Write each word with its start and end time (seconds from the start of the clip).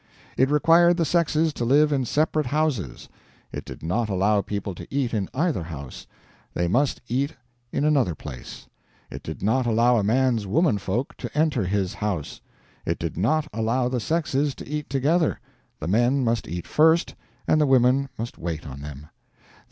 It 0.35 0.49
required 0.49 0.97
the 0.97 1.05
sexes 1.05 1.53
to 1.53 1.63
live 1.63 1.91
in 1.93 2.05
separate 2.05 2.47
houses. 2.47 3.07
It 3.51 3.63
did 3.65 3.83
not 3.83 4.09
allow 4.09 4.41
people 4.41 4.73
to 4.73 4.87
eat 4.91 5.13
in 5.13 5.29
either 5.31 5.61
house; 5.61 6.07
they 6.55 6.67
must 6.67 7.01
eat 7.07 7.35
in 7.71 7.85
another 7.85 8.15
place. 8.15 8.65
It 9.11 9.21
did 9.21 9.43
not 9.43 9.67
allow 9.67 9.97
a 9.99 10.03
man's 10.03 10.47
woman 10.47 10.79
folk 10.79 11.15
to 11.17 11.29
enter 11.37 11.65
his 11.65 11.93
house. 11.93 12.41
It 12.83 12.97
did 12.97 13.15
not 13.15 13.47
allow 13.53 13.89
the 13.89 13.99
sexes 13.99 14.55
to 14.55 14.67
eat 14.67 14.89
together; 14.89 15.39
the 15.79 15.87
men 15.87 16.23
must 16.23 16.47
eat 16.47 16.65
first, 16.65 17.13
and 17.47 17.61
the 17.61 17.67
women 17.67 18.09
must 18.17 18.39
wait 18.39 18.65
on 18.65 18.81
them. 18.81 19.07